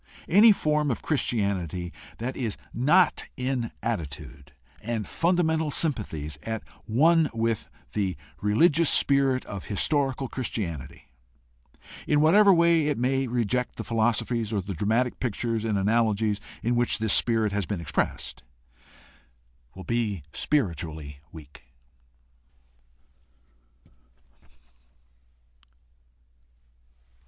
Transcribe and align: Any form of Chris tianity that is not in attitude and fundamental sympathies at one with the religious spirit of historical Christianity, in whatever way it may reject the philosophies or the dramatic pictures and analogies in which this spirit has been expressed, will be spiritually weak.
Any 0.27 0.51
form 0.51 0.89
of 0.89 1.03
Chris 1.03 1.21
tianity 1.21 1.91
that 2.17 2.35
is 2.35 2.57
not 2.73 3.25
in 3.37 3.69
attitude 3.83 4.51
and 4.81 5.07
fundamental 5.07 5.69
sympathies 5.69 6.39
at 6.41 6.63
one 6.87 7.29
with 7.35 7.69
the 7.93 8.17
religious 8.41 8.89
spirit 8.89 9.45
of 9.45 9.65
historical 9.65 10.27
Christianity, 10.27 11.11
in 12.07 12.19
whatever 12.19 12.51
way 12.51 12.87
it 12.87 12.97
may 12.97 13.27
reject 13.27 13.75
the 13.75 13.83
philosophies 13.83 14.51
or 14.51 14.59
the 14.59 14.73
dramatic 14.73 15.19
pictures 15.19 15.63
and 15.63 15.77
analogies 15.77 16.41
in 16.63 16.75
which 16.75 16.97
this 16.97 17.13
spirit 17.13 17.51
has 17.51 17.67
been 17.67 17.79
expressed, 17.79 18.41
will 19.75 19.83
be 19.83 20.23
spiritually 20.31 21.19
weak. 21.31 21.63